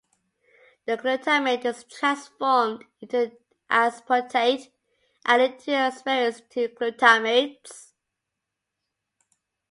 The 0.87 0.97
glutamate 0.97 1.63
is 1.63 1.83
transformed 1.83 2.85
into 3.01 3.21
an 3.21 3.31
aspartate 3.69 4.71
and 5.25 5.41
the 5.43 5.49
two 5.55 5.73
asparates 5.73 6.39
into 6.41 6.73
glutamates. 6.75 7.93